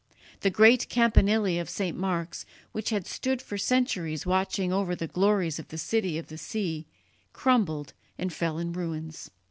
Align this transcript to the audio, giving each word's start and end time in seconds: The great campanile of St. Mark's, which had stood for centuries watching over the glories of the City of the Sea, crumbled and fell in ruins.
The 0.39 0.49
great 0.49 0.89
campanile 0.89 1.61
of 1.61 1.69
St. 1.69 1.95
Mark's, 1.95 2.43
which 2.71 2.89
had 2.89 3.05
stood 3.05 3.39
for 3.39 3.55
centuries 3.55 4.25
watching 4.25 4.73
over 4.73 4.95
the 4.95 5.05
glories 5.05 5.59
of 5.59 5.67
the 5.67 5.77
City 5.77 6.17
of 6.17 6.25
the 6.25 6.39
Sea, 6.39 6.87
crumbled 7.33 7.93
and 8.17 8.33
fell 8.33 8.57
in 8.57 8.73
ruins. 8.73 9.29